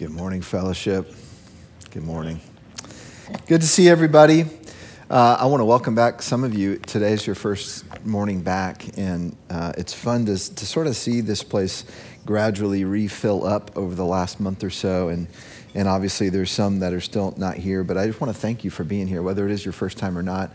[0.00, 1.14] Good morning, fellowship.
[1.90, 2.40] Good morning.
[3.46, 4.46] Good to see everybody.
[5.10, 6.78] Uh, I want to welcome back some of you.
[6.78, 11.20] Today is your first morning back, and uh, it's fun to, to sort of see
[11.20, 11.84] this place
[12.24, 15.10] gradually refill up over the last month or so.
[15.10, 15.28] And,
[15.74, 18.64] and obviously, there's some that are still not here, but I just want to thank
[18.64, 20.50] you for being here, whether it is your first time or not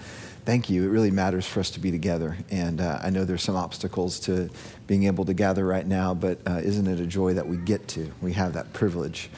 [0.45, 0.83] thank you.
[0.83, 2.37] It really matters for us to be together.
[2.51, 4.49] And uh, I know there's some obstacles to
[4.87, 7.87] being able to gather right now, but uh, isn't it a joy that we get
[7.89, 8.11] to?
[8.21, 9.29] We have that privilege.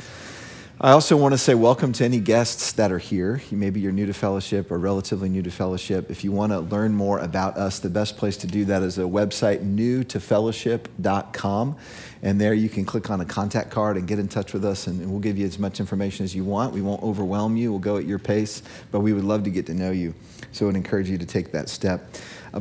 [0.80, 3.42] I also want to say welcome to any guests that are here.
[3.50, 6.12] Maybe you're new to fellowship or relatively new to fellowship.
[6.12, 9.00] If you want to learn more about us, the best place to do that is
[9.00, 11.78] a website, newtofellowship.com.
[12.22, 14.86] And there you can click on a contact card and get in touch with us,
[14.86, 16.76] and we'll give you as much information as you want.
[16.76, 19.66] We won't overwhelm you, we'll go at your pace, but we would love to get
[19.66, 20.14] to know you.
[20.52, 22.08] So I would encourage you to take that step.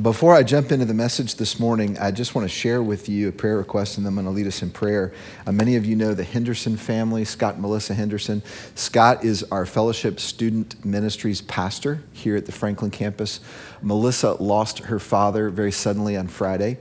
[0.02, 3.28] Before I jump into the message this morning, I just want to share with you
[3.28, 5.14] a prayer request, and then I'm going to lead us in prayer.
[5.46, 8.42] Uh, many of you know the Henderson family, Scott and Melissa Henderson.
[8.74, 13.40] Scott is our fellowship student ministries pastor here at the Franklin campus.
[13.80, 16.76] Melissa lost her father very suddenly on Friday.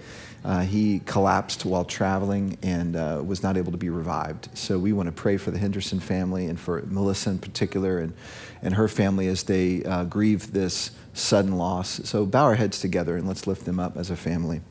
[0.46, 4.48] Uh, he collapsed while traveling and uh, was not able to be revived.
[4.54, 8.14] So we want to pray for the Henderson family and for Melissa in particular and,
[8.62, 12.00] and her family as they uh, grieve this sudden loss.
[12.04, 14.62] So bow our heads together and let's lift them up as a family.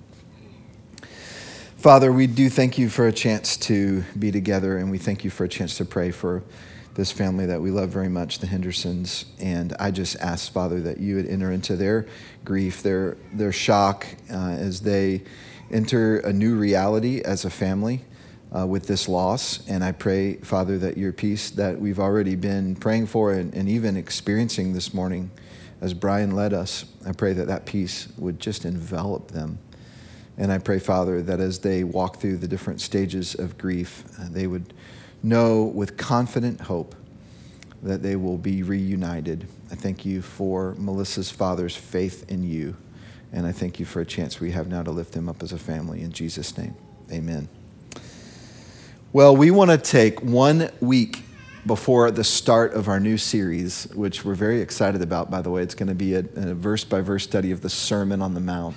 [1.76, 5.28] Father, we do thank you for a chance to be together, and we thank you
[5.28, 6.44] for a chance to pray for
[6.94, 9.24] this family that we love very much, the Hendersons.
[9.40, 12.06] And I just ask, Father, that you would enter into their
[12.44, 15.24] grief, their, their shock uh, as they
[15.74, 18.04] enter a new reality as a family
[18.56, 19.66] uh, with this loss.
[19.68, 23.68] And I pray, Father, that your peace that we've already been praying for and, and
[23.68, 25.30] even experiencing this morning
[25.80, 29.58] as Brian led us, I pray that that peace would just envelop them.
[30.38, 34.28] And I pray, Father, that as they walk through the different stages of grief, uh,
[34.30, 34.72] they would
[35.22, 36.94] know with confident hope
[37.82, 39.46] that they will be reunited.
[39.70, 42.76] I thank you for Melissa's father's faith in you.
[43.34, 45.50] And I thank you for a chance we have now to lift them up as
[45.50, 46.02] a family.
[46.02, 46.76] In Jesus' name,
[47.10, 47.48] amen.
[49.12, 51.24] Well, we want to take one week
[51.66, 55.62] before the start of our new series, which we're very excited about, by the way.
[55.62, 58.76] It's going to be a, verse by verse study of the Sermon on the Mount.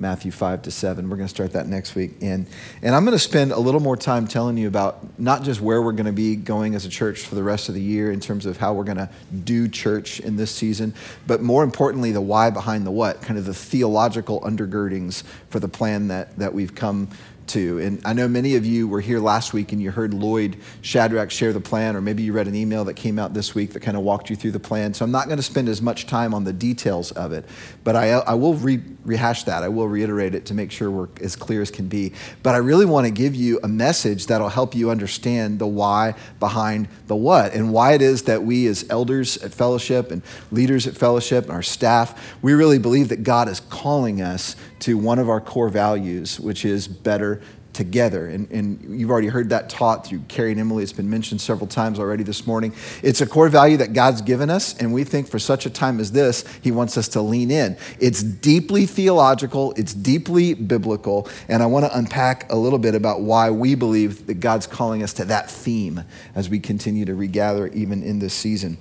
[0.00, 1.10] Matthew 5 to 7.
[1.10, 2.12] We're going to start that next week.
[2.20, 2.46] And,
[2.82, 5.82] and I'm going to spend a little more time telling you about not just where
[5.82, 8.20] we're going to be going as a church for the rest of the year in
[8.20, 9.10] terms of how we're going to
[9.42, 10.94] do church in this season,
[11.26, 15.68] but more importantly, the why behind the what, kind of the theological undergirdings for the
[15.68, 17.08] plan that, that we've come
[17.48, 17.78] to.
[17.78, 21.30] And I know many of you were here last week and you heard Lloyd Shadrach
[21.30, 23.80] share the plan, or maybe you read an email that came out this week that
[23.80, 24.94] kind of walked you through the plan.
[24.94, 27.44] So I'm not going to spend as much time on the details of it,
[27.84, 29.62] but I, I will re- rehash that.
[29.62, 32.12] I will reiterate it to make sure we're as clear as can be.
[32.42, 36.14] But I really want to give you a message that'll help you understand the why
[36.40, 40.86] behind the what and why it is that we, as elders at fellowship and leaders
[40.86, 45.18] at fellowship and our staff, we really believe that God is calling us to one
[45.18, 47.40] of our core values, which is better
[47.78, 48.26] together.
[48.26, 50.82] And, and, you've already heard that taught through Carrie and Emily.
[50.82, 52.74] It's been mentioned several times already this morning.
[53.04, 56.00] It's a core value that God's given us, and we think for such a time
[56.00, 57.76] as this, He wants us to lean in.
[58.00, 63.20] It's deeply theological, it's deeply biblical, and I want to unpack a little bit about
[63.20, 66.02] why we believe that God's calling us to that theme
[66.34, 68.76] as we continue to regather even in this season.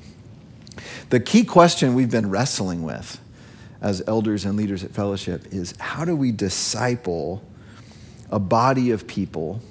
[1.10, 3.20] The key question we've been wrestling with
[3.82, 7.44] as elders and leaders at fellowship is how do we disciple
[8.32, 9.62] a body of people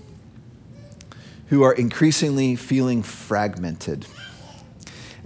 [1.49, 4.07] who are increasingly feeling fragmented?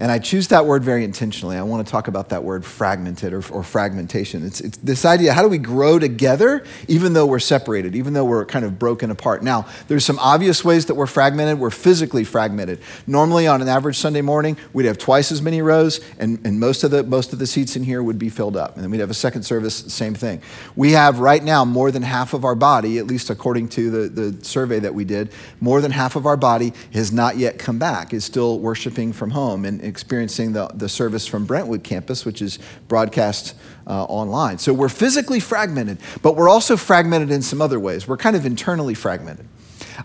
[0.00, 1.58] And I choose that word very intentionally.
[1.58, 4.46] I want to talk about that word fragmented or, or, fragmentation.
[4.46, 8.24] It's, it's this idea how do we grow together even though we're separated, even though
[8.24, 9.42] we're kind of broken apart?
[9.42, 11.58] Now, there's some obvious ways that we're fragmented.
[11.58, 12.80] We're physically fragmented.
[13.06, 16.82] Normally, on an average Sunday morning, we'd have twice as many rows, and, and most,
[16.82, 18.76] of the, most of the seats in here would be filled up.
[18.76, 20.40] And then we'd have a second service, same thing.
[20.76, 24.08] We have right now more than half of our body, at least according to the,
[24.08, 25.30] the survey that we did,
[25.60, 29.32] more than half of our body has not yet come back, is still worshiping from
[29.32, 29.66] home.
[29.66, 32.58] And, experiencing the, the service from Brentwood campus, which is
[32.88, 33.54] broadcast
[33.86, 34.56] uh, online.
[34.56, 38.08] So we're physically fragmented, but we're also fragmented in some other ways.
[38.08, 39.46] We're kind of internally fragmented.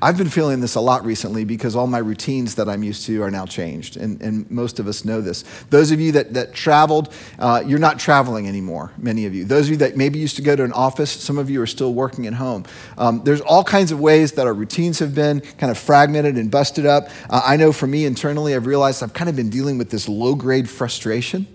[0.01, 3.21] I've been feeling this a lot recently because all my routines that I'm used to
[3.21, 5.43] are now changed, and, and most of us know this.
[5.69, 9.45] Those of you that, that traveled, uh, you're not traveling anymore, many of you.
[9.45, 11.67] Those of you that maybe used to go to an office, some of you are
[11.67, 12.65] still working at home.
[12.97, 16.51] Um, there's all kinds of ways that our routines have been kind of fragmented and
[16.51, 17.09] busted up.
[17.29, 20.09] Uh, I know for me internally, I've realized I've kind of been dealing with this
[20.09, 21.47] low grade frustration.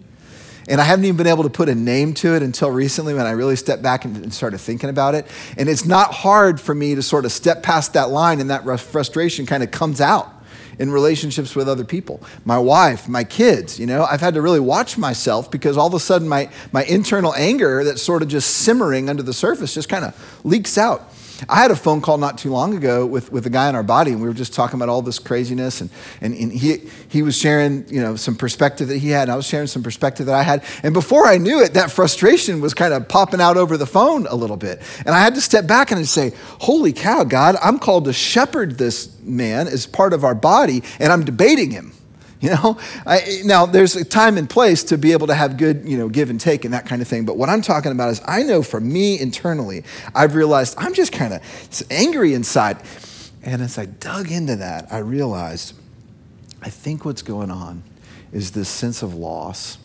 [0.71, 3.27] And I haven't even been able to put a name to it until recently when
[3.27, 5.27] I really stepped back and started thinking about it.
[5.59, 8.65] And it's not hard for me to sort of step past that line and that
[8.79, 10.33] frustration kind of comes out.
[10.79, 12.23] in relationships with other people.
[12.47, 15.93] My wife, my kids, you know, I've had to really watch myself because all of
[15.93, 19.91] a sudden my, my internal anger that's sort of just simmering under the surface just
[19.91, 21.13] kind of leaks out.
[21.49, 23.83] I had a phone call not too long ago with, with a guy in our
[23.83, 25.81] body, and we were just talking about all this craziness.
[25.81, 25.91] And,
[26.21, 29.37] and, and he, he was sharing you know, some perspective that he had, and I
[29.37, 30.65] was sharing some perspective that I had.
[30.83, 34.27] And before I knew it, that frustration was kind of popping out over the phone
[34.27, 34.81] a little bit.
[35.07, 38.79] And I had to step back and say, Holy cow, God, I'm called to shepherd
[38.79, 41.93] this man as part of our body, and I'm debating him.
[42.43, 45.87] You know, I, now there's a time and place to be able to have good,
[45.87, 47.27] you know, give and take and that kind of thing.
[47.27, 49.85] But what I'm talking about is I know for me internally,
[50.15, 51.43] I've realized I'm just kind of
[51.91, 52.79] angry inside.
[53.43, 55.75] And as I dug into that, I realized
[56.63, 57.83] I think what's going on
[58.33, 59.77] is this sense of loss,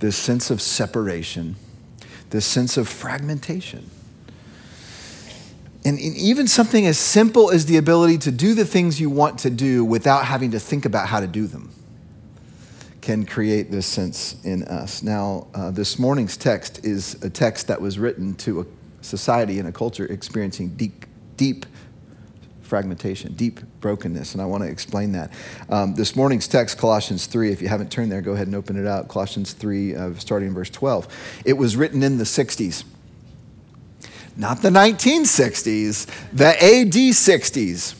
[0.00, 1.56] this sense of separation,
[2.28, 3.88] this sense of fragmentation.
[5.86, 9.48] And, even something as simple as the ability to do the things you want to
[9.48, 11.72] do without having to think about how to do them
[13.08, 15.02] can create this sense in us.
[15.02, 18.66] Now, uh, this morning's text is a text that was written to a
[19.00, 21.06] society and a culture experiencing deep,
[21.38, 21.64] deep
[22.60, 25.32] fragmentation, deep brokenness, and I want to explain that.
[25.70, 28.78] Um, this morning's text, Colossians 3, if you haven't turned there, go ahead and open
[28.78, 29.08] it up.
[29.08, 31.08] Colossians 3, uh, starting in verse 12.
[31.46, 32.84] It was written in the 60s.
[34.36, 37.97] Not the 1960s, the AD 60s.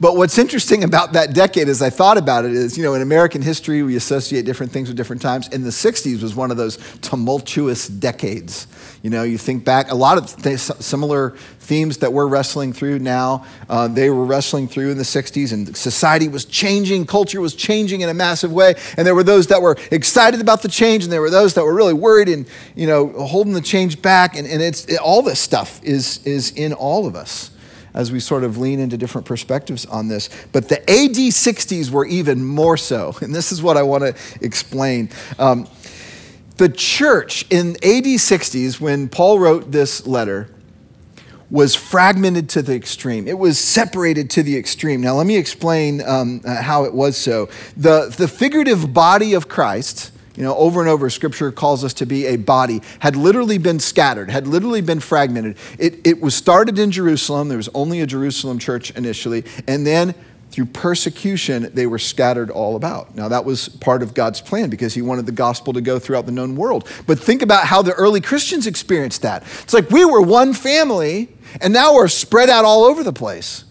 [0.00, 3.02] But what's interesting about that decade as I thought about it is, you know, in
[3.02, 5.48] American history, we associate different things with different times.
[5.48, 8.66] In the 60s was one of those tumultuous decades.
[9.02, 13.00] You know, you think back, a lot of th- similar themes that we're wrestling through
[13.00, 17.54] now, uh, they were wrestling through in the 60s, and society was changing, culture was
[17.54, 18.76] changing in a massive way.
[18.96, 21.64] And there were those that were excited about the change, and there were those that
[21.64, 24.34] were really worried and, you know, holding the change back.
[24.34, 27.50] And, and it's, it, all this stuff is, is in all of us
[27.94, 30.28] as we sort of lean into different perspectives on this.
[30.52, 33.16] But the AD 60s were even more so.
[33.22, 35.10] And this is what I want to explain.
[35.38, 35.68] Um,
[36.56, 40.48] the church in AD 60s, when Paul wrote this letter,
[41.50, 43.26] was fragmented to the extreme.
[43.26, 45.00] It was separated to the extreme.
[45.00, 47.48] Now, let me explain um, uh, how it was so.
[47.76, 52.06] The, the figurative body of Christ you know, over and over, scripture calls us to
[52.06, 55.58] be a body, had literally been scattered, had literally been fragmented.
[55.78, 57.48] It, it was started in Jerusalem.
[57.48, 59.44] There was only a Jerusalem church initially.
[59.68, 60.14] And then
[60.50, 63.14] through persecution, they were scattered all about.
[63.14, 66.24] Now, that was part of God's plan because He wanted the gospel to go throughout
[66.24, 66.88] the known world.
[67.06, 69.42] But think about how the early Christians experienced that.
[69.62, 71.28] It's like we were one family,
[71.60, 73.64] and now we're spread out all over the place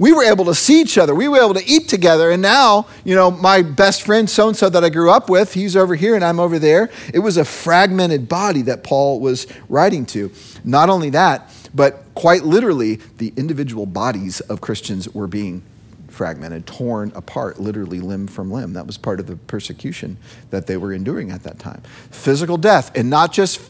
[0.00, 1.14] we were able to see each other.
[1.14, 2.30] We were able to eat together.
[2.30, 5.52] And now, you know, my best friend, so and so, that I grew up with,
[5.52, 6.88] he's over here and I'm over there.
[7.12, 10.32] It was a fragmented body that Paul was writing to.
[10.64, 15.62] Not only that, but quite literally, the individual bodies of Christians were being
[16.08, 18.72] fragmented, torn apart, literally limb from limb.
[18.72, 20.16] That was part of the persecution
[20.48, 21.82] that they were enduring at that time.
[22.10, 23.60] Physical death, and not just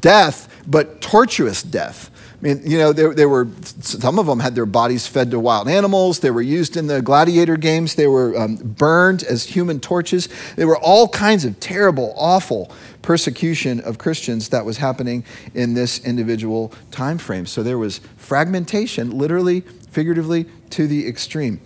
[0.00, 2.10] death, but tortuous death.
[2.36, 3.48] I mean, you know, there, there were
[3.80, 6.20] some of them had their bodies fed to wild animals.
[6.20, 7.94] They were used in the gladiator games.
[7.94, 10.28] They were um, burned as human torches.
[10.54, 12.70] There were all kinds of terrible, awful
[13.00, 17.46] persecution of Christians that was happening in this individual time frame.
[17.46, 21.58] So there was fragmentation, literally, figuratively, to the extreme.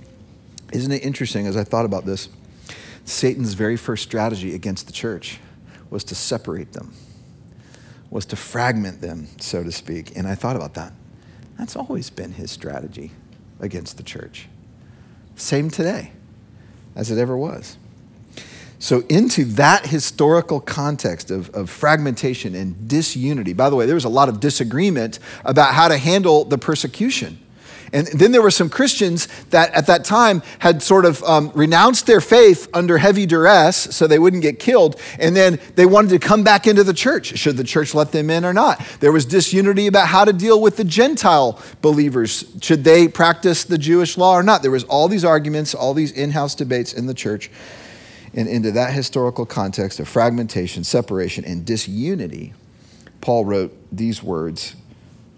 [0.72, 2.28] Isn't it interesting as I thought about this?
[3.04, 5.40] Satan's very first strategy against the church
[5.90, 6.92] was to separate them
[8.10, 10.16] was to fragment them, so to speak.
[10.16, 10.92] And I thought about that.
[11.58, 13.12] That's always been his strategy
[13.60, 14.48] against the church.
[15.36, 16.12] Same today
[16.96, 17.76] as it ever was.
[18.78, 24.06] So, into that historical context of, of fragmentation and disunity, by the way, there was
[24.06, 27.38] a lot of disagreement about how to handle the persecution.
[27.92, 32.06] And then there were some Christians that at that time had sort of um, renounced
[32.06, 35.00] their faith under heavy duress so they wouldn't get killed.
[35.18, 37.36] And then they wanted to come back into the church.
[37.36, 38.80] Should the church let them in or not?
[39.00, 42.44] There was disunity about how to deal with the Gentile believers.
[42.60, 44.62] Should they practice the Jewish law or not?
[44.62, 47.50] There was all these arguments, all these in-house debates in the church.
[48.32, 52.54] And into that historical context of fragmentation, separation, and disunity,
[53.20, 54.76] Paul wrote these words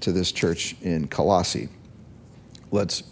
[0.00, 1.71] to this church in Colossae
[2.73, 3.05] let's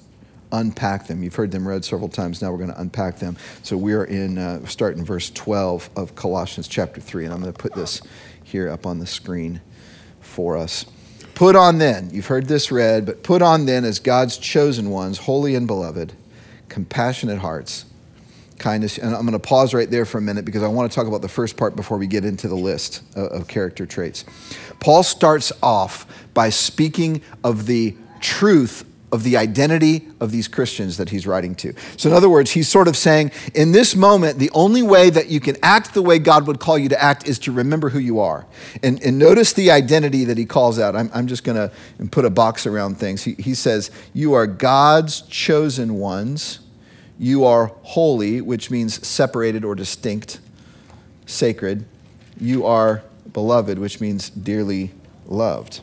[0.52, 1.22] unpack them.
[1.22, 2.42] You've heard them read several times.
[2.42, 3.36] Now we're going to unpack them.
[3.62, 7.26] So we are in, uh, start in verse 12 of Colossians chapter 3.
[7.26, 8.02] And I'm going to put this
[8.42, 9.60] here up on the screen
[10.20, 10.86] for us.
[11.34, 15.16] Put on then, you've heard this read, but put on then as God's chosen ones,
[15.16, 16.12] holy and beloved,
[16.68, 17.86] compassionate hearts,
[18.58, 18.98] kindness.
[18.98, 21.06] And I'm going to pause right there for a minute because I want to talk
[21.06, 24.26] about the first part before we get into the list of, of character traits.
[24.80, 31.10] Paul starts off by speaking of the truth of the identity of these Christians that
[31.10, 31.74] he's writing to.
[31.96, 35.28] So, in other words, he's sort of saying, in this moment, the only way that
[35.28, 37.98] you can act the way God would call you to act is to remember who
[37.98, 38.46] you are.
[38.82, 40.94] And, and notice the identity that he calls out.
[40.94, 41.72] I'm, I'm just going to
[42.10, 43.24] put a box around things.
[43.24, 46.60] He, he says, You are God's chosen ones.
[47.18, 50.40] You are holy, which means separated or distinct,
[51.26, 51.84] sacred.
[52.40, 53.02] You are
[53.32, 54.92] beloved, which means dearly
[55.26, 55.80] loved.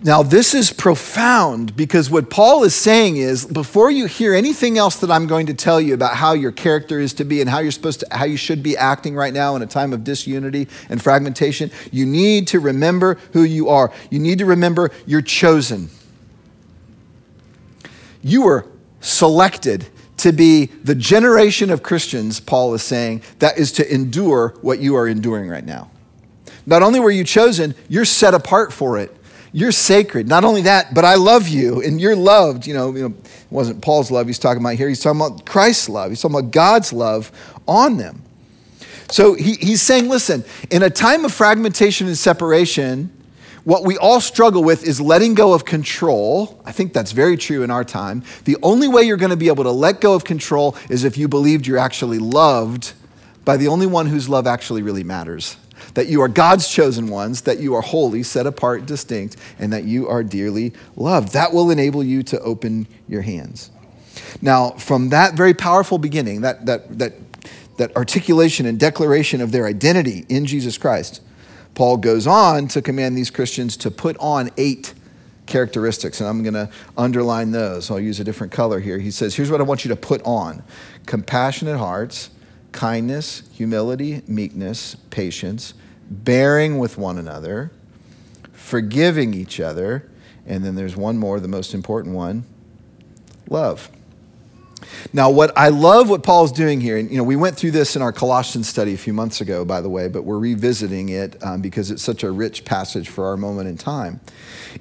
[0.00, 4.96] Now, this is profound because what Paul is saying is before you hear anything else
[4.96, 7.58] that I'm going to tell you about how your character is to be and how
[7.58, 10.68] you're supposed to, how you should be acting right now in a time of disunity
[10.88, 13.92] and fragmentation, you need to remember who you are.
[14.08, 15.90] You need to remember you're chosen.
[18.22, 18.66] You were
[19.00, 19.88] selected
[20.18, 24.94] to be the generation of Christians, Paul is saying, that is to endure what you
[24.94, 25.90] are enduring right now.
[26.66, 29.16] Not only were you chosen, you're set apart for it
[29.52, 30.28] you're sacred.
[30.28, 32.66] Not only that, but I love you and you're loved.
[32.66, 34.88] You know, you know, it wasn't Paul's love he's talking about here.
[34.88, 36.10] He's talking about Christ's love.
[36.10, 37.32] He's talking about God's love
[37.66, 38.22] on them.
[39.10, 43.10] So he, he's saying, listen, in a time of fragmentation and separation,
[43.64, 46.60] what we all struggle with is letting go of control.
[46.64, 48.22] I think that's very true in our time.
[48.44, 51.16] The only way you're going to be able to let go of control is if
[51.16, 52.92] you believed you're actually loved
[53.44, 55.56] by the only one whose love actually really matters
[55.94, 59.84] that you are God's chosen ones, that you are holy, set apart, distinct, and that
[59.84, 61.32] you are dearly loved.
[61.32, 63.70] That will enable you to open your hands.
[64.42, 67.14] Now, from that very powerful beginning, that, that, that,
[67.78, 71.22] that articulation and declaration of their identity in Jesus Christ,
[71.74, 74.94] Paul goes on to command these Christians to put on eight
[75.46, 77.90] characteristics, and I'm going to underline those.
[77.90, 78.98] I'll use a different color here.
[78.98, 80.62] He says, Here's what I want you to put on
[81.06, 82.30] compassionate hearts
[82.72, 85.74] kindness, humility, meekness, patience,
[86.10, 87.70] bearing with one another,
[88.52, 90.08] forgiving each other,
[90.46, 92.44] and then there's one more, the most important one
[93.50, 93.90] love.
[95.12, 97.96] Now, what I love what Paul's doing here, and you know, we went through this
[97.96, 101.42] in our Colossians study a few months ago, by the way, but we're revisiting it
[101.42, 104.20] um, because it's such a rich passage for our moment in time,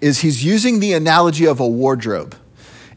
[0.01, 2.35] is he's using the analogy of a wardrobe.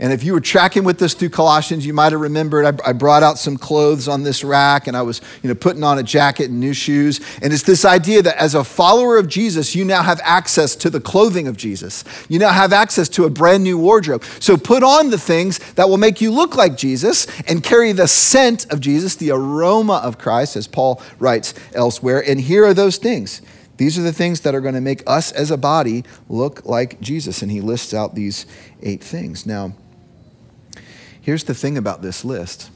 [0.01, 2.93] And if you were tracking with us through Colossians, you might have remembered I, I,
[2.95, 6.03] brought out some clothes on this rack and I was you know, putting on a
[6.03, 7.21] jacket and new shoes.
[7.43, 10.89] And it's this idea that as a follower of Jesus, you now have access to
[10.89, 12.03] the clothing of Jesus.
[12.31, 14.25] You now have access to a brand new wardrobe.
[14.41, 18.09] So put on the things that will make you look like Jesus and carry the
[18.09, 22.25] scent of Jesus, the aroma of Christ, as Paul writes elsewhere.
[22.27, 23.43] And here are those things.
[23.77, 27.03] These are the things that are going to make us as a body look like
[27.03, 27.43] Jesus.
[27.43, 28.47] And he lists out these
[28.83, 29.45] eight things.
[29.45, 29.75] Now,
[31.23, 32.71] Here's the thing about this list.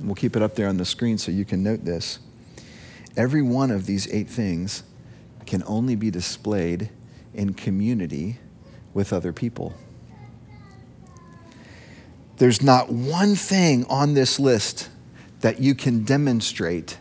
[0.00, 2.18] We'll keep it up there on the screen so you can note this.
[3.16, 4.82] Every one of these eight things
[5.46, 6.90] can only be displayed
[7.32, 8.38] in community
[8.92, 9.74] with other people.
[12.36, 14.90] There's not one thing on this list
[15.40, 16.98] that you can demonstrate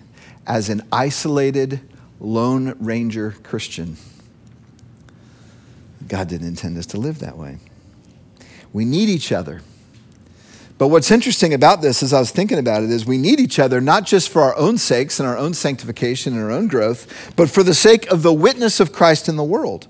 [0.47, 1.81] as an isolated
[2.21, 3.97] Lone Ranger Christian.
[6.07, 7.57] God didn't intend us to live that way.
[8.71, 9.61] We need each other.
[10.77, 13.59] But what's interesting about this, as I was thinking about it, is we need each
[13.59, 17.33] other not just for our own sakes and our own sanctification and our own growth,
[17.37, 19.87] but for the sake of the witness of Christ in the world.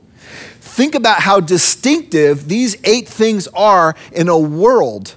[0.60, 5.15] Think about how distinctive these eight things are in a world,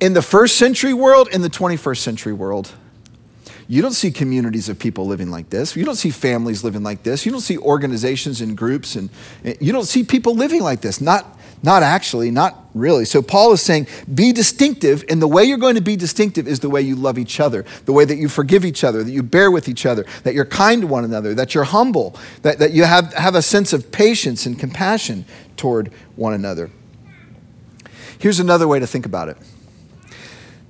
[0.00, 2.72] in the first century world, in the 21st century world.
[3.68, 5.74] You don't see communities of people living like this.
[5.74, 7.26] You don't see families living like this.
[7.26, 9.10] You don't see organizations and groups, and
[9.60, 11.00] you don't see people living like this.
[11.00, 13.04] Not not actually, not really.
[13.04, 16.60] So Paul is saying, be distinctive, and the way you're going to be distinctive is
[16.60, 19.22] the way you love each other, the way that you forgive each other, that you
[19.22, 22.72] bear with each other, that you're kind to one another, that you're humble, that, that
[22.72, 25.24] you have, have a sense of patience and compassion
[25.56, 26.70] toward one another.
[28.18, 29.36] Here's another way to think about it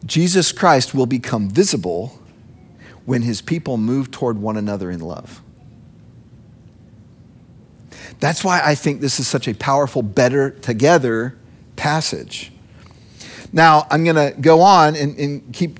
[0.04, 2.20] Jesus Christ will become visible
[3.04, 5.40] when his people move toward one another in love.
[8.20, 11.36] That's why I think this is such a powerful, better together
[11.76, 12.52] passage.
[13.52, 15.78] Now, I'm going to go on and, and, keep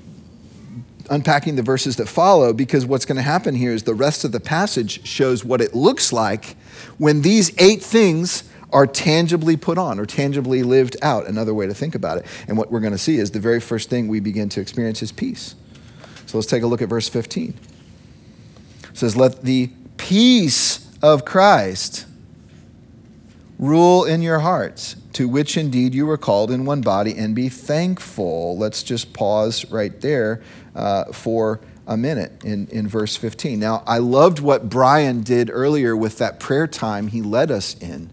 [1.09, 4.31] unpacking the verses that follow because what's going to happen here is the rest of
[4.31, 6.57] the passage shows what it looks like
[6.97, 11.25] when these eight things are tangibly put on or tangibly lived out.
[11.27, 12.25] Another way to think about it.
[12.47, 15.01] And what we're going to see is the very first thing we begin to experience
[15.01, 15.55] is peace.
[16.25, 17.53] So let's take a look at verse 15.
[18.89, 22.06] It says, Let the peace of Christ
[23.59, 27.49] rule in your hearts, to which indeed you were called in one body, and be
[27.49, 28.57] thankful.
[28.57, 30.41] Let's just pause right there
[30.75, 33.59] uh, for a minute in, in verse 15.
[33.59, 38.09] Now, I loved what Brian did earlier with that prayer time he led us in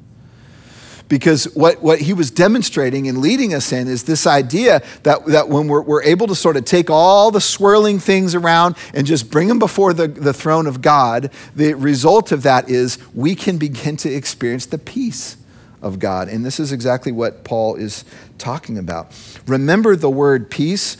[1.14, 5.48] Because what, what he was demonstrating and leading us in is this idea that, that
[5.48, 9.30] when we're, we're able to sort of take all the swirling things around and just
[9.30, 13.58] bring them before the, the throne of God, the result of that is we can
[13.58, 15.36] begin to experience the peace
[15.80, 16.26] of God.
[16.26, 18.04] And this is exactly what Paul is
[18.36, 19.12] talking about.
[19.46, 20.96] Remember the word peace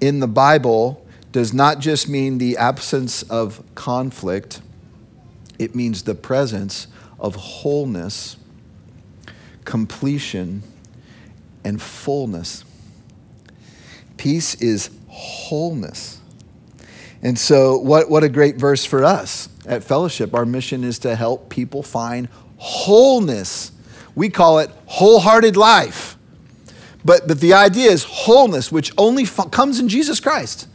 [0.00, 4.60] in the Bible does not just mean the absence of conflict,
[5.60, 6.88] it means the presence
[7.20, 8.38] of wholeness,
[9.64, 10.62] completion,
[11.64, 12.64] and fullness.
[14.16, 16.20] Peace is wholeness.
[17.22, 20.34] And so, what, what a great verse for us at Fellowship.
[20.34, 23.70] Our mission is to help people find wholeness.
[24.14, 26.16] We call it wholehearted life.
[27.04, 30.68] But, but the idea is wholeness, which only f- comes in Jesus Christ.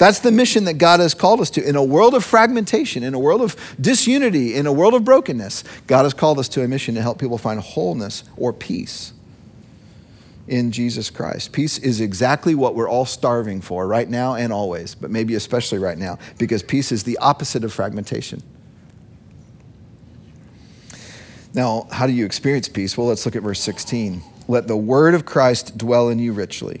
[0.00, 1.62] That's the mission that God has called us to.
[1.62, 5.62] In a world of fragmentation, in a world of disunity, in a world of brokenness,
[5.86, 9.12] God has called us to a mission to help people find wholeness or peace
[10.48, 11.52] in Jesus Christ.
[11.52, 15.78] Peace is exactly what we're all starving for right now and always, but maybe especially
[15.78, 18.42] right now, because peace is the opposite of fragmentation.
[21.52, 22.96] Now, how do you experience peace?
[22.96, 24.22] Well, let's look at verse 16.
[24.48, 26.80] Let the word of Christ dwell in you richly,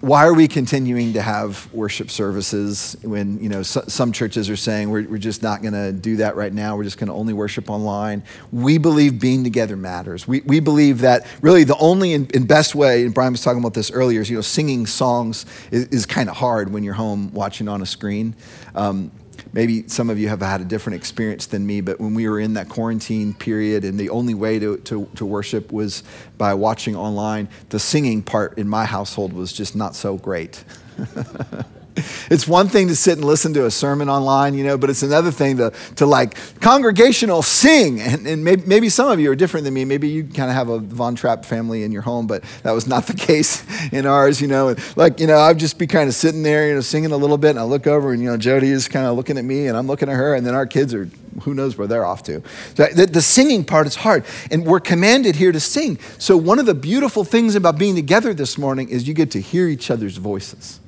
[0.00, 4.56] why are we continuing to have worship services when you know so, some churches are
[4.56, 7.14] saying we're, we're just not going to do that right now we're just going to
[7.14, 8.22] only worship online?
[8.52, 10.28] We believe being together matters.
[10.28, 13.74] We, we believe that really the only and, best way and brian was talking about
[13.74, 17.32] this earlier is you know singing songs is, is kind of hard when you're home
[17.32, 18.34] watching on a screen.
[18.74, 19.10] Um,
[19.56, 22.38] maybe some of you have had a different experience than me, but when we were
[22.38, 26.02] in that quarantine period and the only way to, to, to, worship was
[26.36, 30.62] by watching online, the singing part in my household was just not so great.
[32.30, 35.02] it's one thing to sit and listen to a sermon online, you know, but it's
[35.02, 38.00] another thing to, to like congregational sing.
[38.00, 39.84] And, and maybe, maybe some of you are different than me.
[39.84, 42.86] Maybe you kind of have a Von Trapp family in your home, but that was
[42.86, 44.74] not the case in ours, you know.
[44.94, 47.38] like, you know, I'd just be kind of sitting there, you know, singing a little
[47.38, 49.66] bit, and I look over, and, you know, Jody is kind of looking at me,
[49.66, 51.08] and I'm looking at her, and then our kids are,
[51.42, 52.42] who knows where they're off to.
[52.74, 55.98] So the, the singing part is hard, and we're commanded here to sing.
[56.18, 59.40] So one of the beautiful things about being together this morning is you get to
[59.40, 60.80] hear each other's voices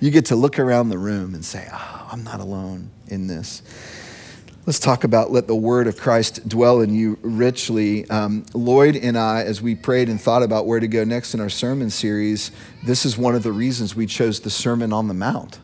[0.00, 3.62] you get to look around the room and say, oh, I'm not alone in this.
[4.66, 8.08] Let's talk about let the word of Christ dwell in you richly.
[8.10, 11.40] Um, Lloyd and I, as we prayed and thought about where to go next in
[11.40, 12.50] our sermon series,
[12.84, 15.58] this is one of the reasons we chose the Sermon on the Mount.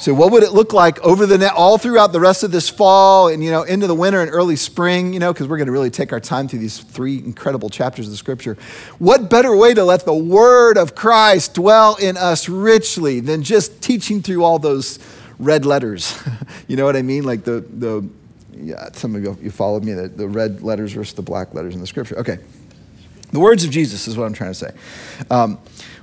[0.00, 2.68] So, what would it look like over the net, all throughout the rest of this
[2.68, 5.12] fall and you know into the winter and early spring?
[5.12, 8.06] You know, because we're going to really take our time through these three incredible chapters
[8.06, 8.56] of the Scripture.
[9.00, 13.82] What better way to let the Word of Christ dwell in us richly than just
[13.82, 15.00] teaching through all those
[15.40, 16.16] red letters?
[16.68, 17.24] you know what I mean?
[17.24, 18.08] Like the the
[18.52, 21.74] yeah, some of you you followed me the, the red letters versus the black letters
[21.74, 22.16] in the Scripture.
[22.18, 22.38] Okay,
[23.32, 24.70] the words of Jesus is what I'm trying to say.
[25.28, 25.58] Um,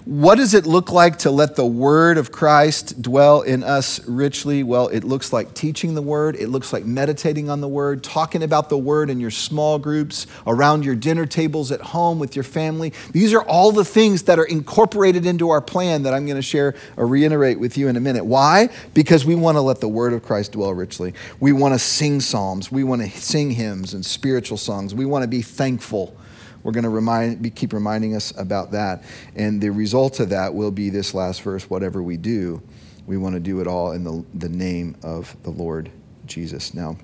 [0.06, 4.62] what does it look like to let the word of Christ dwell in us richly?
[4.62, 8.44] Well, it looks like teaching the word, it looks like meditating on the word, talking
[8.44, 12.44] about the word in your small groups, around your dinner tables at home with your
[12.44, 12.94] family.
[13.14, 16.44] These are all the things that are incorporated into our plan that I'm going to
[16.44, 18.26] share or reiterate with you in a minute.
[18.26, 18.70] Why?
[18.94, 21.16] Because we want to let the word of Christ dwell richly.
[21.40, 25.24] We want to sing psalms, we want to sing hymns and spiritual songs, we want
[25.24, 26.16] to be thankful
[26.66, 29.04] we're going to remind, keep reminding us about that.
[29.36, 32.60] And the result of that will be this last verse whatever we do,
[33.06, 35.92] we want to do it all in the, the name of the Lord
[36.26, 36.74] Jesus.
[36.74, 36.98] Now,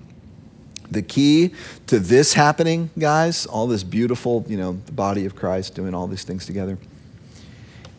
[0.90, 1.54] the key
[1.86, 6.08] to this happening, guys, all this beautiful, you know, the body of Christ doing all
[6.08, 6.80] these things together,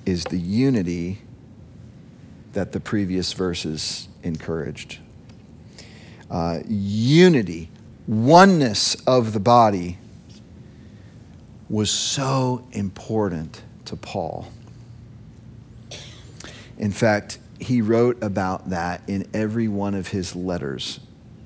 [0.04, 1.20] is the unity
[2.54, 4.98] that the previous verses encouraged.
[6.28, 7.70] Uh, unity,
[8.08, 9.98] oneness of the body
[11.72, 14.46] was so important to Paul.
[16.76, 21.00] In fact, he wrote about that in every one of his letters.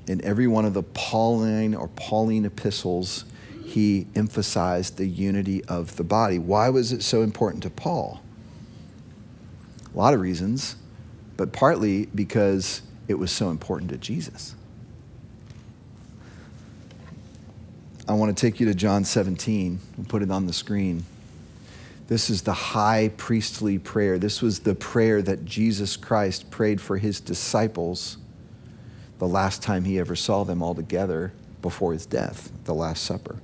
[0.08, 3.24] In every one of the Pauline or Pauline epistles,
[3.64, 6.40] he emphasized the unity of the body.
[6.40, 8.20] Why was it so important to Paul?
[9.94, 10.74] A lot of reasons,
[11.36, 14.56] but partly because it was so important to Jesus.
[18.08, 21.04] I want to take you to John 17 and put it on the screen.
[22.08, 24.18] This is the high priestly prayer.
[24.18, 28.16] This was the prayer that Jesus Christ prayed for his disciples
[29.18, 33.36] the last time he ever saw them all together before his death, the Last Supper.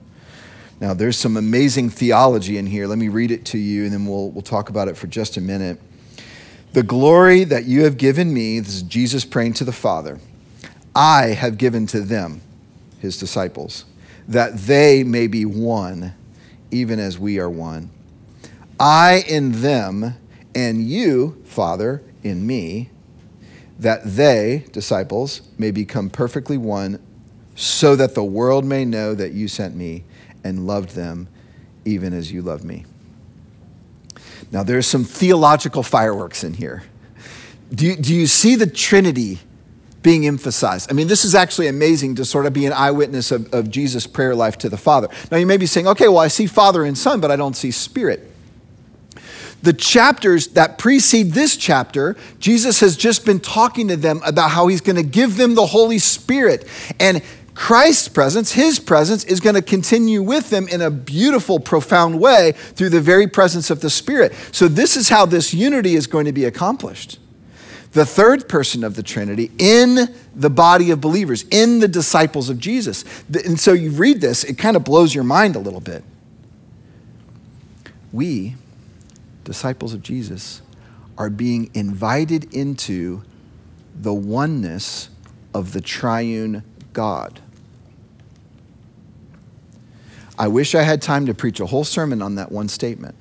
[0.81, 2.87] Now, there's some amazing theology in here.
[2.87, 5.37] Let me read it to you, and then we'll, we'll talk about it for just
[5.37, 5.81] a minute.
[6.72, 10.18] The glory that you have given me, this is Jesus praying to the Father,
[10.94, 12.42] I have given to them,
[13.01, 13.85] his disciples,
[14.28, 16.14] that they may be one,
[16.70, 17.90] even as we are one.
[18.78, 20.16] I in them,
[20.54, 22.90] and you, Father, in me,
[23.78, 27.00] that they, disciples, may become perfectly one,
[27.54, 30.04] so that the world may know that you sent me
[30.44, 31.28] and loved them
[31.85, 32.85] even as you love me.
[34.50, 36.85] Now, there's some theological fireworks in here.
[37.74, 39.40] Do you, do you see the Trinity
[40.02, 40.90] being emphasized?
[40.90, 44.06] I mean, this is actually amazing to sort of be an eyewitness of, of Jesus'
[44.06, 45.08] prayer life to the Father.
[45.30, 47.54] Now, you may be saying, okay, well, I see Father and Son, but I don't
[47.54, 48.28] see Spirit.
[49.62, 54.66] The chapters that precede this chapter, Jesus has just been talking to them about how
[54.66, 56.66] he's going to give them the Holy Spirit.
[56.98, 57.22] And
[57.54, 62.52] Christ's presence, his presence, is going to continue with them in a beautiful, profound way
[62.52, 64.32] through the very presence of the Spirit.
[64.52, 67.18] So, this is how this unity is going to be accomplished.
[67.92, 72.59] The third person of the Trinity in the body of believers, in the disciples of
[72.59, 73.05] Jesus.
[73.44, 76.02] And so you read this, it kind of blows your mind a little bit.
[78.11, 78.57] We,
[79.44, 80.62] disciples of Jesus,
[81.18, 83.22] are being invited into
[83.94, 85.11] the oneness
[85.55, 87.40] of the triune God.
[90.38, 93.14] I wish I had time to preach a whole sermon on that one statement.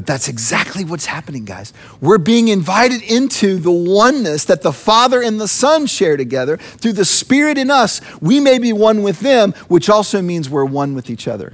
[0.00, 1.74] But that's exactly what's happening, guys.
[2.00, 6.56] We're being invited into the oneness that the Father and the Son share together.
[6.56, 10.64] Through the Spirit in us, we may be one with them, which also means we're
[10.64, 11.52] one with each other.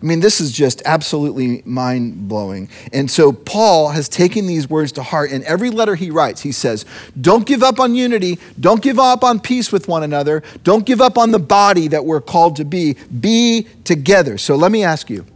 [0.00, 2.70] I mean, this is just absolutely mind blowing.
[2.94, 5.30] And so Paul has taken these words to heart.
[5.30, 6.86] In every letter he writes, he says,
[7.20, 8.38] Don't give up on unity.
[8.58, 10.42] Don't give up on peace with one another.
[10.64, 12.96] Don't give up on the body that we're called to be.
[13.20, 14.38] Be together.
[14.38, 15.26] So let me ask you,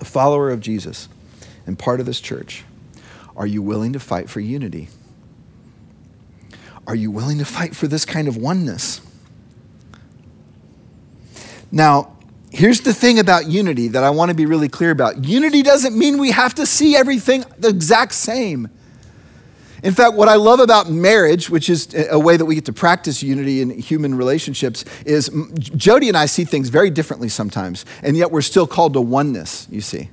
[0.00, 1.08] a follower of Jesus
[1.66, 2.64] and part of this church,
[3.36, 4.88] are you willing to fight for unity?
[6.86, 9.00] Are you willing to fight for this kind of oneness?
[11.72, 12.16] Now,
[12.50, 15.98] here's the thing about unity that I want to be really clear about unity doesn't
[15.98, 18.68] mean we have to see everything the exact same.
[19.82, 22.72] In fact, what I love about marriage, which is a way that we get to
[22.72, 28.16] practice unity in human relationships, is Jody and I see things very differently sometimes, and
[28.16, 30.08] yet we're still called to oneness, you see.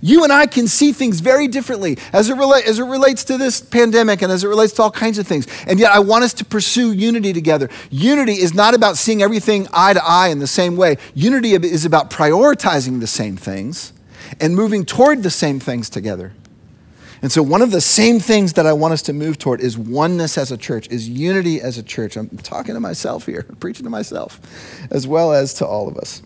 [0.00, 3.38] You and I can see things very differently as it, rela- as it relates to
[3.38, 5.46] this pandemic and as it relates to all kinds of things.
[5.66, 7.68] And yet, I want us to pursue unity together.
[7.90, 11.84] Unity is not about seeing everything eye to eye in the same way, unity is
[11.84, 13.92] about prioritizing the same things
[14.40, 16.32] and moving toward the same things together.
[17.22, 19.78] And so, one of the same things that I want us to move toward is
[19.78, 22.16] oneness as a church, is unity as a church.
[22.16, 24.40] I'm talking to myself here, preaching to myself,
[24.90, 26.22] as well as to all of us.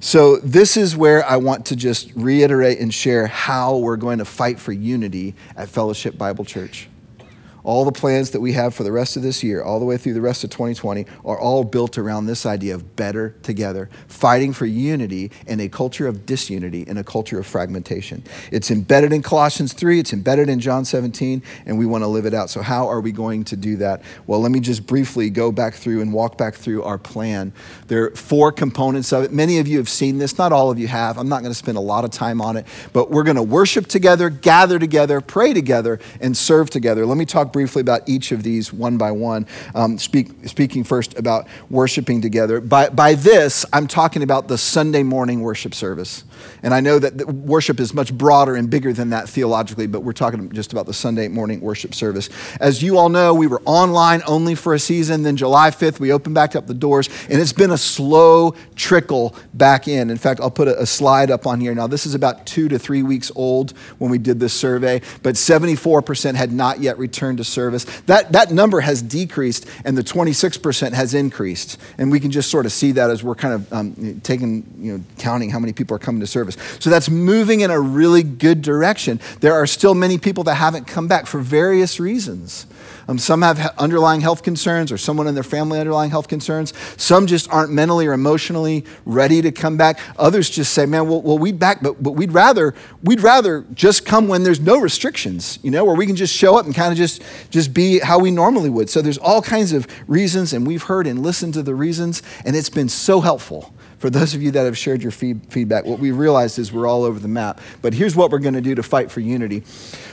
[0.00, 4.24] So, this is where I want to just reiterate and share how we're going to
[4.24, 6.88] fight for unity at Fellowship Bible Church
[7.66, 9.96] all the plans that we have for the rest of this year, all the way
[9.96, 14.52] through the rest of 2020, are all built around this idea of better together, fighting
[14.52, 18.22] for unity in a culture of disunity, in a culture of fragmentation.
[18.52, 22.24] It's embedded in Colossians 3, it's embedded in John 17, and we want to live
[22.24, 22.50] it out.
[22.50, 24.00] So, how are we going to do that?
[24.28, 27.52] Well, let me just briefly go back through and walk back through our plan.
[27.88, 29.32] There are four components of it.
[29.32, 31.18] Many of you have seen this, not all of you have.
[31.18, 33.42] I'm not going to spend a lot of time on it, but we're going to
[33.42, 37.04] worship together, gather together, pray together, and serve together.
[37.04, 39.46] Let me talk briefly about each of these one by one.
[39.74, 42.60] Um, speak, speaking first about worshiping together.
[42.60, 46.22] By, by this, I'm talking about the Sunday morning worship service.
[46.62, 50.12] And I know that worship is much broader and bigger than that theologically, but we're
[50.12, 52.28] talking just about the Sunday morning worship service.
[52.60, 55.22] As you all know, we were online only for a season.
[55.22, 59.34] Then July 5th, we opened back up the doors, and it's been a slow trickle
[59.54, 60.10] back in.
[60.10, 61.74] In fact, I'll put a, a slide up on here.
[61.74, 65.34] Now, this is about two to three weeks old when we did this survey, but
[65.34, 67.84] 74% had not yet returned to service.
[68.02, 71.78] That, that number has decreased, and the 26% has increased.
[71.98, 74.98] And we can just sort of see that as we're kind of um, taking, you
[74.98, 76.35] know, counting how many people are coming to service.
[76.78, 79.20] So that's moving in a really good direction.
[79.40, 82.66] There are still many people that haven't come back for various reasons.
[83.08, 86.72] Um, some have underlying health concerns or someone in their family underlying health concerns.
[86.96, 90.00] Some just aren't mentally or emotionally ready to come back.
[90.18, 94.04] Others just say, man, well, well we'd back, but, but we'd rather, we'd rather just
[94.04, 96.90] come when there's no restrictions, you know, where we can just show up and kind
[96.90, 98.90] of just, just be how we normally would.
[98.90, 102.56] So there's all kinds of reasons, and we've heard and listened to the reasons, and
[102.56, 105.98] it's been so helpful For those of you that have shared your feed, feedback, what
[105.98, 107.60] we realized is we're all over the map.
[107.80, 109.62] But here's what we're going to do to fight for unity.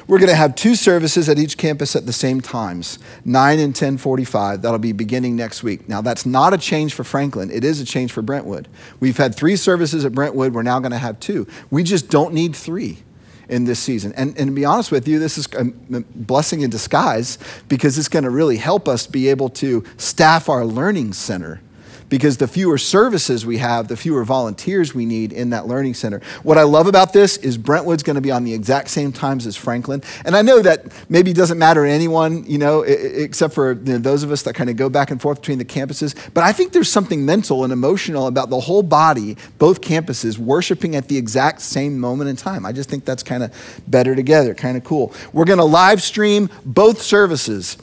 [0.08, 3.69] We're going to have two services at each campus at the same times, 9 and
[3.69, 4.62] 1045.
[4.62, 5.89] That'll be beginning next week.
[5.89, 7.52] Now, that's not a change for Franklin.
[7.52, 8.69] It is a change for Brentwood.
[9.00, 10.54] We've had three services at Brentwood.
[10.54, 11.46] We're now going to have two.
[11.69, 13.00] We just don't need three
[13.50, 14.13] in this season.
[14.15, 15.65] And, and to be honest with you, this is a
[16.15, 20.65] blessing in disguise because it's going to really help us be able to staff our
[20.65, 21.62] learning center
[22.13, 26.21] because the fewer services we have, the fewer volunteers we need in that learning center.
[26.43, 29.47] What I love about this is Brentwood's going to be on the exact same times
[29.47, 30.04] as Franklin.
[30.23, 33.97] And I know that maybe doesn't matter to anyone, you know, except for you know,
[33.97, 36.15] those of us that kind of go back and forth between the campuses.
[36.36, 40.95] But I think there's something mental and emotional about the whole body, both campuses, worshiping
[40.95, 42.63] at the exact same moment in time.
[42.63, 45.12] I just think that's kind of better together, kind of cool.
[45.34, 47.76] We're going to live stream both services.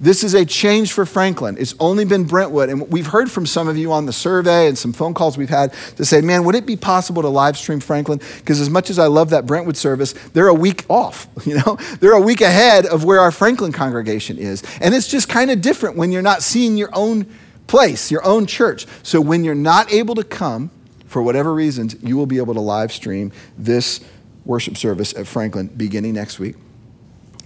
[0.00, 1.58] This is a change for Franklin.
[1.58, 2.70] It's only been Brentwood.
[2.70, 5.50] And we've heard from some of you on the survey and some phone calls we've
[5.50, 8.18] had to say, man, would it be possible to live stream Franklin?
[8.38, 11.76] Because as much as I love that Brentwood service, they're a week off, you know?
[12.00, 14.62] They're a week ahead of where our Franklin congregation is.
[14.80, 17.26] And it's just kind of different when you're not seeing your own
[17.66, 18.86] place, your own church.
[19.02, 20.70] So when you're not able to come,
[21.08, 24.00] for whatever reasons, you will be able to live stream this
[24.46, 26.56] worship service at Franklin beginning next week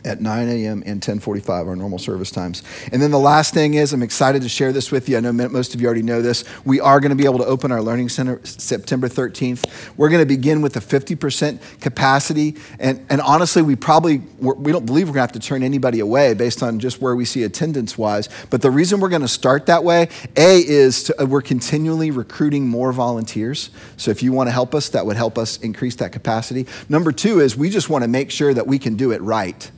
[0.04, 0.82] at 9 a.m.
[0.86, 2.62] and 10:45, our normal service times.
[2.92, 5.16] And then the last thing is, I'm excited to share this with you.
[5.16, 6.44] I know most of you already know this.
[6.64, 9.64] We are going to be able to open our learning center September 13th.
[9.96, 14.86] We're going to begin with a 50% capacity, and and honestly, we probably we don't
[14.86, 17.42] believe we're going to have to turn anybody away based on just where we see
[17.42, 18.28] attendance wise.
[18.50, 22.10] But the reason we're going to start that way, a is to, uh, we're continually
[22.10, 23.70] recruiting more volunteers.
[23.96, 26.66] So if you want to help us, that would help us increase that capacity.
[26.88, 29.70] Number two is we just want to make sure that we can do it right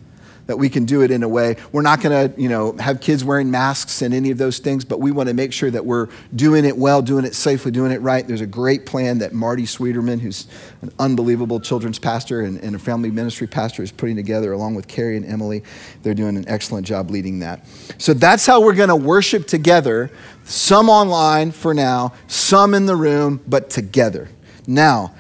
[0.46, 1.56] that we can do it in a way.
[1.72, 4.84] We're not going to, you know, have kids wearing masks and any of those things,
[4.84, 7.90] but we want to make sure that we're doing it well, doing it safely, doing
[7.90, 8.26] it right.
[8.26, 10.46] There's a great plan that Marty Sweeterman, who's
[10.82, 14.86] an unbelievable children's pastor and, and a family ministry pastor, is putting together along with
[14.86, 15.64] Carrie and Emily.
[16.02, 17.66] They're doing an excellent job leading that.
[17.98, 20.10] So that's how we're going to worship together.
[20.44, 24.28] Some online for now, some in the room, but together.
[24.68, 25.14] Now,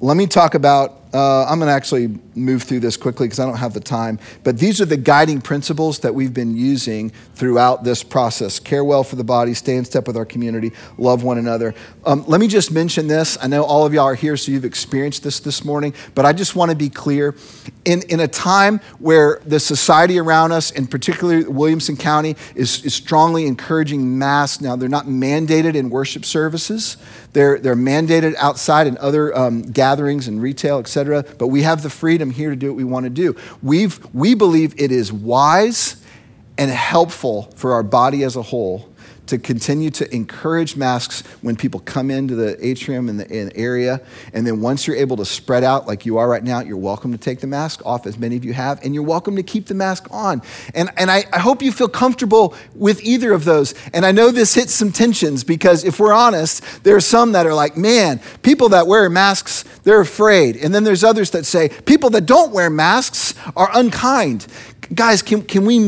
[0.00, 3.46] let me talk about uh, I'm going to actually move through this quickly because I
[3.46, 4.18] don't have the time.
[4.44, 9.02] But these are the guiding principles that we've been using throughout this process care well
[9.02, 11.74] for the body, stay in step with our community, love one another.
[12.04, 13.38] Um, let me just mention this.
[13.40, 16.32] I know all of y'all are here, so you've experienced this this morning, but I
[16.32, 17.34] just want to be clear.
[17.84, 22.94] In, in a time where the society around us, and particularly Williamson County, is, is
[22.94, 26.96] strongly encouraging masks, now they're not mandated in worship services,
[27.32, 31.22] they're, they're mandated outside in other um, gatherings and retail, et cetera.
[31.38, 33.36] But we have the freedom here to do what we want to do.
[33.62, 36.02] We've, we believe it is wise
[36.58, 38.90] and helpful for our body as a whole
[39.26, 44.00] to continue to encourage masks when people come into the atrium and the, in area.
[44.32, 47.12] And then once you're able to spread out like you are right now, you're welcome
[47.12, 49.66] to take the mask off, as many of you have, and you're welcome to keep
[49.66, 50.42] the mask on.
[50.74, 53.74] And, and I, I hope you feel comfortable with either of those.
[53.92, 57.46] And I know this hits some tensions because if we're honest, there are some that
[57.46, 60.56] are like, man, people that wear masks, they're afraid.
[60.56, 64.46] And then there's others that say, people that don't wear masks are unkind.
[64.94, 65.78] Guys, can, can we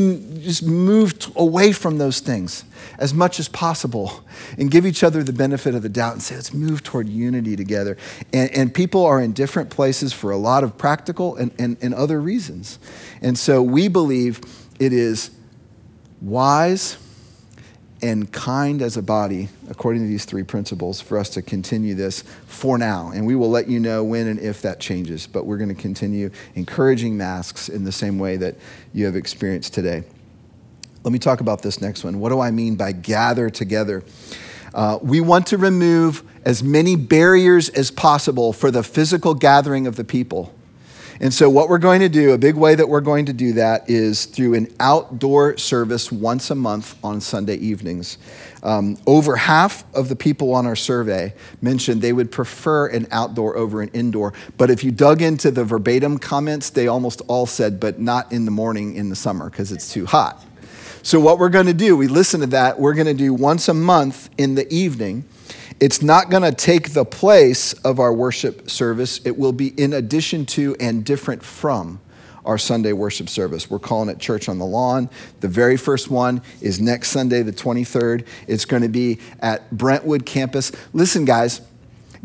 [0.40, 2.64] just move away from those things?
[2.98, 4.24] As much as possible
[4.56, 7.56] and give each other the benefit of the doubt and say, let's move toward unity
[7.56, 7.96] together.
[8.32, 11.94] And, and people are in different places for a lot of practical and, and, and
[11.94, 12.78] other reasons.
[13.20, 14.40] And so we believe
[14.78, 15.30] it is
[16.20, 16.96] wise
[18.00, 22.22] and kind as a body, according to these three principles, for us to continue this
[22.46, 23.10] for now.
[23.12, 25.26] And we will let you know when and if that changes.
[25.26, 28.56] But we're going to continue encouraging masks in the same way that
[28.92, 30.04] you have experienced today.
[31.08, 32.20] Let me talk about this next one.
[32.20, 34.04] What do I mean by gather together?
[34.74, 39.96] Uh, we want to remove as many barriers as possible for the physical gathering of
[39.96, 40.54] the people.
[41.18, 43.54] And so, what we're going to do, a big way that we're going to do
[43.54, 48.18] that is through an outdoor service once a month on Sunday evenings.
[48.62, 53.56] Um, over half of the people on our survey mentioned they would prefer an outdoor
[53.56, 54.34] over an indoor.
[54.58, 58.44] But if you dug into the verbatim comments, they almost all said, but not in
[58.44, 60.44] the morning in the summer because it's too hot.
[61.02, 63.68] So, what we're going to do, we listen to that, we're going to do once
[63.68, 65.24] a month in the evening.
[65.80, 69.92] It's not going to take the place of our worship service, it will be in
[69.92, 72.00] addition to and different from
[72.44, 73.70] our Sunday worship service.
[73.70, 75.10] We're calling it Church on the Lawn.
[75.40, 78.26] The very first one is next Sunday, the 23rd.
[78.46, 80.72] It's going to be at Brentwood campus.
[80.94, 81.60] Listen, guys,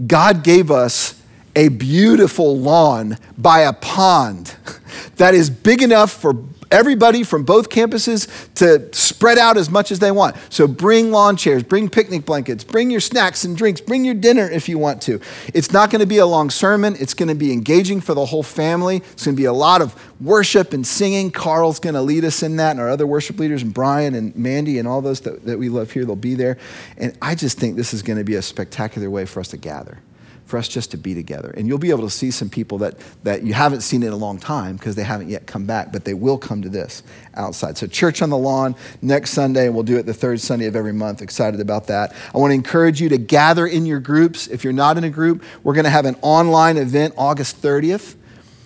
[0.07, 1.21] God gave us
[1.55, 4.55] a beautiful lawn by a pond
[5.17, 6.33] that is big enough for
[6.73, 10.35] everybody from both campuses to spread out as much as they want.
[10.49, 14.49] So bring lawn chairs, bring picnic blankets, bring your snacks and drinks, bring your dinner
[14.49, 15.21] if you want to.
[15.53, 18.25] It's not going to be a long sermon, it's going to be engaging for the
[18.25, 18.97] whole family.
[18.97, 21.31] It's going to be a lot of worship and singing.
[21.31, 24.35] Carl's going to lead us in that, and our other worship leaders, and Brian and
[24.35, 26.57] Mandy, and all those that, that we love here, they'll be there.
[26.97, 29.57] And I just think this is going to be a spectacular way for us to
[29.57, 29.99] gather
[30.45, 31.53] for us just to be together.
[31.55, 34.15] And you'll be able to see some people that, that you haven't seen in a
[34.15, 37.03] long time because they haven't yet come back, but they will come to this
[37.35, 37.77] outside.
[37.77, 40.93] So, church on the lawn next Sunday, we'll do it the third Sunday of every
[40.93, 41.21] month.
[41.21, 42.13] Excited about that.
[42.33, 44.47] I want to encourage you to gather in your groups.
[44.47, 48.15] If you're not in a group, we're going to have an online event August 30th.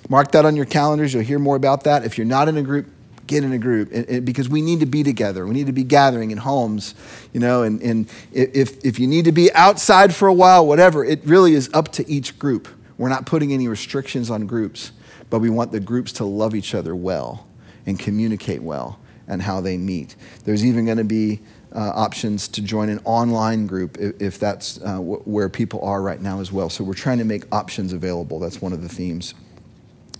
[0.09, 1.13] Mark that on your calendars.
[1.13, 2.05] You'll hear more about that.
[2.05, 2.87] If you're not in a group,
[3.27, 3.91] get in a group
[4.25, 5.45] because we need to be together.
[5.45, 6.95] We need to be gathering in homes,
[7.33, 11.03] you know, and, and if, if you need to be outside for a while, whatever,
[11.05, 12.67] it really is up to each group.
[12.97, 14.91] We're not putting any restrictions on groups,
[15.29, 17.47] but we want the groups to love each other well
[17.85, 20.15] and communicate well and how they meet.
[20.45, 21.41] There's even going to be
[21.73, 26.01] uh, options to join an online group if, if that's uh, w- where people are
[26.01, 26.69] right now as well.
[26.69, 28.39] So we're trying to make options available.
[28.39, 29.33] That's one of the themes.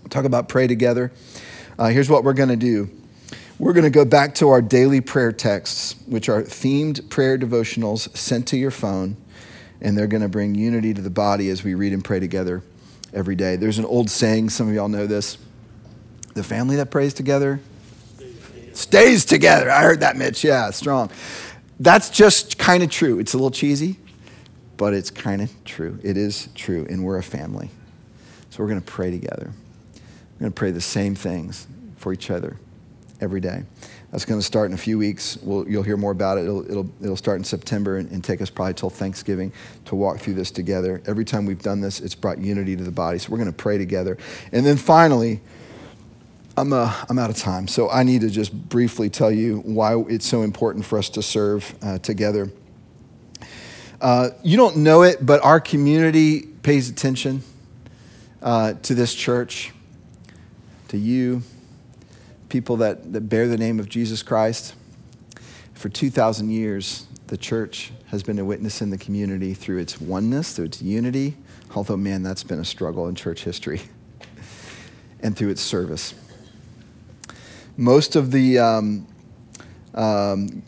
[0.10, 1.12] talk about pray together.
[1.78, 2.90] Uh, here's what we're going to do
[3.60, 8.16] we're going to go back to our daily prayer texts, which are themed prayer devotionals
[8.16, 9.18] sent to your phone,
[9.82, 12.62] and they're going to bring unity to the body as we read and pray together
[13.13, 13.56] every day.
[13.56, 15.38] There's an old saying, some of y'all know this
[16.36, 17.60] the family that prays together
[18.78, 19.72] stays together.
[19.72, 20.44] I heard that, Mitch.
[20.44, 21.10] Yeah, strong.
[21.80, 23.20] That's just kind of true.
[23.20, 23.98] It's a little cheesy,
[24.78, 26.00] but it's kind of true.
[26.04, 27.70] It is true, and we're a family.
[28.50, 29.52] So we're going to pray together.
[30.38, 32.58] We're going to pray the same things for each other
[33.19, 33.63] every day.
[34.12, 35.38] That's going to start in a few weeks.
[35.41, 36.41] We'll, you'll hear more about it.
[36.41, 39.52] It'll, it'll, it'll start in September and, and, take us probably till Thanksgiving
[39.86, 41.02] to walk through this together.
[41.08, 43.17] Every time we've done this, it's brought unity to the body.
[43.17, 44.17] So we're going to pray together.
[44.52, 45.41] And then finally,
[46.56, 47.67] I'm, uh, I'm out of time.
[47.67, 51.23] So I need to just briefly tell you why it's so important for us to
[51.23, 52.52] serve uh, together.
[54.00, 57.41] Uh, you don't know it, but our community pays attention
[58.41, 59.71] uh, to this church,
[60.89, 61.43] to you
[62.50, 64.73] people that, that bear the name of Jesus Christ.
[65.73, 70.56] For 2,000 years, the church has been a witness in the community through its oneness,
[70.56, 71.36] through its unity,
[71.76, 73.82] although, man, that's been a struggle in church history,
[75.21, 76.13] and through its service.
[77.76, 79.08] Most of the, um,
[79.93, 80.63] um,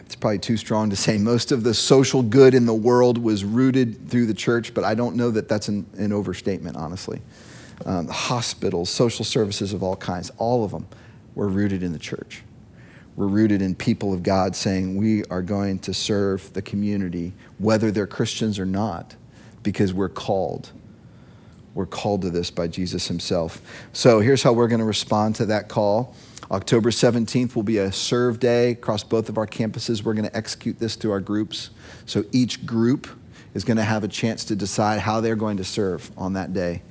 [0.00, 3.44] it's probably too strong to say, most of the social good in the world was
[3.44, 7.20] rooted through the church, but I don't know that that's an, an overstatement, honestly.
[7.86, 10.86] Um, hospitals, social services of all kinds, all of them
[11.34, 12.42] we're rooted in the church.
[13.16, 17.90] We're rooted in people of God saying we are going to serve the community, whether
[17.90, 19.14] they're Christians or not,
[19.62, 20.70] because we're called.
[21.74, 23.60] We're called to this by Jesus himself.
[23.92, 26.14] So here's how we're going to respond to that call.
[26.50, 30.02] October 17th will be a serve day across both of our campuses.
[30.02, 31.70] We're going to execute this through our groups.
[32.06, 33.06] So each group
[33.54, 36.52] is going to have a chance to decide how they're going to serve on that
[36.52, 36.82] day.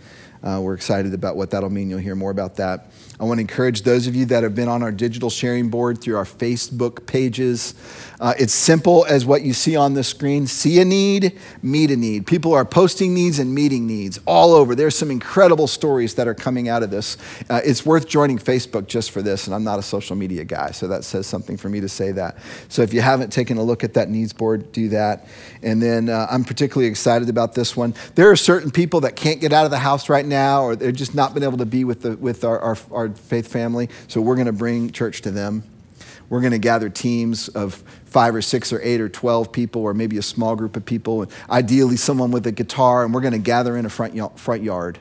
[0.41, 1.89] Uh, we're excited about what that'll mean.
[1.89, 2.91] You'll hear more about that.
[3.19, 5.99] I want to encourage those of you that have been on our digital sharing board
[6.01, 7.73] through our Facebook pages.
[8.19, 11.95] Uh, it's simple as what you see on the screen see a need, meet a
[11.95, 12.27] need.
[12.27, 14.75] People are posting needs and meeting needs all over.
[14.75, 17.17] There's some incredible stories that are coming out of this.
[17.49, 20.71] Uh, it's worth joining Facebook just for this, and I'm not a social media guy,
[20.71, 22.37] so that says something for me to say that.
[22.67, 25.27] So if you haven't taken a look at that needs board, do that.
[25.63, 27.93] And then uh, I'm particularly excited about this one.
[28.15, 30.95] There are certain people that can't get out of the house right now, or they've
[30.95, 33.87] just not been able to be with, the, with our, our, our faith family.
[34.07, 35.63] So we're going to bring church to them.
[36.29, 39.93] We're going to gather teams of five or six or eight or 12 people, or
[39.93, 43.33] maybe a small group of people, and ideally someone with a guitar, and we're going
[43.33, 44.99] to gather in a front, front yard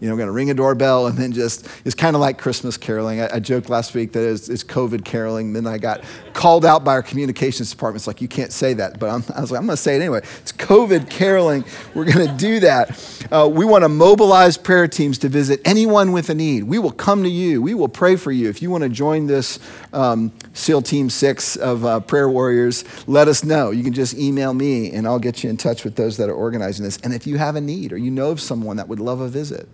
[0.00, 2.76] you know, going to ring a doorbell and then just, it's kind of like Christmas
[2.76, 3.20] caroling.
[3.20, 5.54] I, I joked last week that it's, it's, COVID caroling.
[5.54, 8.00] Then I got called out by our communications department.
[8.00, 9.00] It's like, you can't say that.
[9.00, 10.18] But I'm, i was like, I'm going to say it anyway.
[10.18, 11.64] It's COVID caroling.
[11.94, 13.26] We're going to do that.
[13.32, 16.64] Uh, we want to mobilize prayer teams to visit anyone with a need.
[16.64, 17.60] We will come to you.
[17.62, 18.48] We will pray for you.
[18.48, 19.58] If you want to join this
[19.92, 23.70] um, SEAL Team 6 of uh, prayer warriors, let us know.
[23.70, 26.34] You can just email me and I'll get you in touch with those that are
[26.34, 26.98] organizing this.
[26.98, 29.28] And if you have a need or you know of someone that would love a
[29.28, 29.68] visit,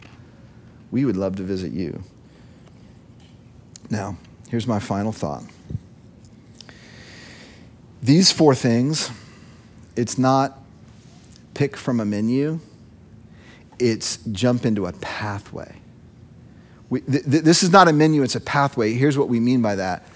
[0.94, 2.04] we would love to visit you.
[3.90, 4.16] Now,
[4.48, 5.42] here's my final thought.
[8.00, 9.10] These four things,
[9.96, 10.56] it's not
[11.52, 12.60] pick from a menu,
[13.80, 15.78] it's jump into a pathway.
[16.88, 18.92] We, th- th- this is not a menu, it's a pathway.
[18.92, 20.06] Here's what we mean by that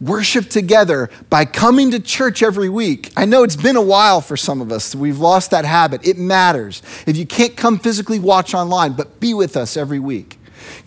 [0.00, 3.12] worship together by coming to church every week.
[3.16, 4.94] I know it's been a while for some of us.
[4.94, 6.06] We've lost that habit.
[6.06, 6.82] It matters.
[7.06, 10.38] If you can't come physically, watch online, but be with us every week.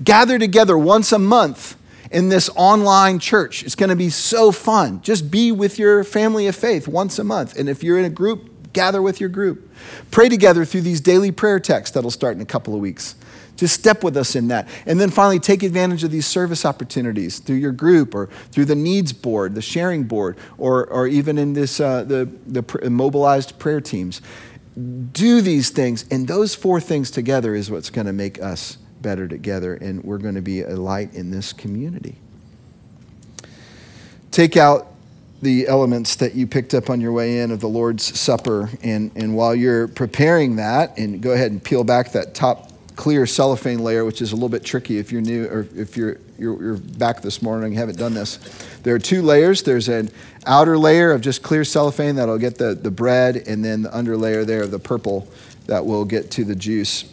[0.03, 1.75] Gather together once a month
[2.11, 3.63] in this online church.
[3.63, 5.01] It's going to be so fun.
[5.01, 7.57] Just be with your family of faith once a month.
[7.57, 9.71] And if you're in a group, gather with your group.
[10.11, 13.15] Pray together through these daily prayer texts that'll start in a couple of weeks.
[13.59, 14.69] Just step with us in that.
[14.85, 18.75] And then finally, take advantage of these service opportunities through your group or through the
[18.75, 23.81] needs board, the sharing board, or, or even in this, uh, the, the mobilized prayer
[23.81, 24.21] teams.
[25.11, 29.27] Do these things, and those four things together is what's going to make us better
[29.27, 32.15] together, and we're going to be a light in this community.
[34.31, 34.87] Take out
[35.41, 39.11] the elements that you picked up on your way in of the Lord's Supper, and,
[39.15, 42.68] and while you're preparing that, and go ahead and peel back that top
[42.99, 46.17] clear cellophane layer, which is a little bit tricky if you're new or if you're,
[46.37, 48.35] you're, you're back this morning and haven't done this.
[48.83, 49.63] There are two layers.
[49.63, 50.09] There's an
[50.45, 54.17] outer layer of just clear cellophane that'll get the, the bread, and then the under
[54.17, 55.29] layer there of the purple
[55.67, 57.05] that will get to the juice.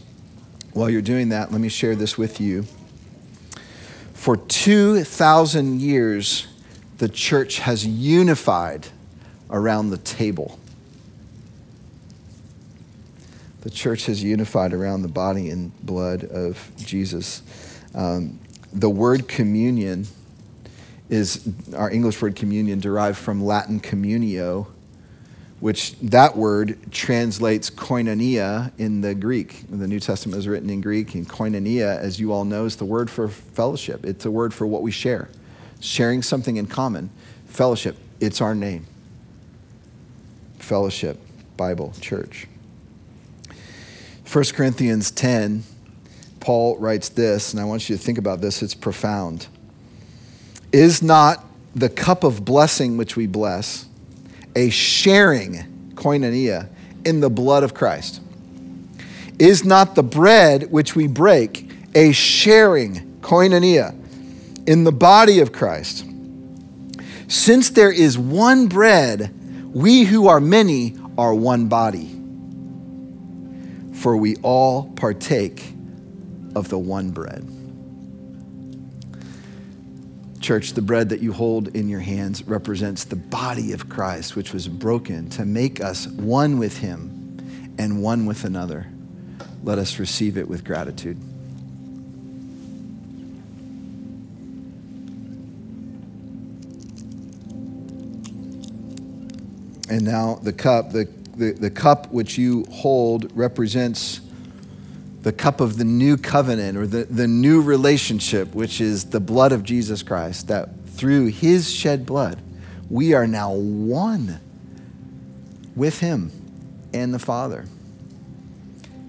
[0.73, 2.65] While you're doing that, let me share this with you.
[4.13, 6.49] For 2,000 years,
[6.99, 8.89] the church has unified
[9.51, 10.59] around the table
[13.67, 17.43] the church has unified around the body and blood of Jesus.
[17.97, 18.39] Um,
[18.73, 20.07] the word communion
[21.11, 24.69] is our English word communion derived from Latin communio,
[25.59, 29.65] which that word translates koinonia in the Greek.
[29.69, 32.85] The New Testament is written in Greek, and koinonia, as you all know, is the
[32.85, 34.07] word for fellowship.
[34.07, 35.29] It's a word for what we share,
[35.81, 37.11] sharing something in common.
[37.49, 38.87] Fellowship, it's our name.
[40.61, 41.19] Fellowship,
[41.57, 42.47] Bible, church.
[44.33, 45.63] 1 Corinthians 10,
[46.41, 49.47] Paul writes this, and I want you to think about this, it's profound.
[50.73, 51.45] Is not
[51.77, 53.87] the cup of blessing which we bless
[54.57, 56.69] a sharing, koinonia,
[57.05, 58.21] in the blood of Christ?
[59.39, 63.95] Is not the bread which we break a sharing, koinonia,
[64.67, 66.05] in the body of Christ?
[67.29, 69.33] Since there is one bread,
[69.73, 72.16] we who are many are one body
[74.07, 75.75] for we all partake
[76.55, 77.45] of the one bread.
[80.41, 84.53] Church, the bread that you hold in your hands represents the body of Christ, which
[84.53, 88.87] was broken to make us one with Him and one with another.
[89.65, 91.17] Let us receive it with gratitude.
[99.91, 104.21] And now the cup, the the, the cup which you hold represents
[105.21, 109.53] the cup of the new covenant or the, the new relationship, which is the blood
[109.53, 112.41] of Jesus Christ, that through his shed blood,
[112.89, 114.41] we are now one
[115.75, 116.31] with him
[116.95, 117.67] and the Father.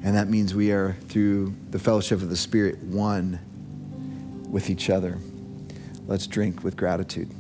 [0.04, 3.40] And that means we are, through the fellowship of the Spirit, one
[4.50, 5.20] with each other.
[6.08, 7.32] Let's drink with gratitude.